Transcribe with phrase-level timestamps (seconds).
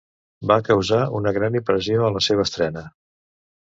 [0.51, 2.89] Va causar una gran impressió a la seva estrena.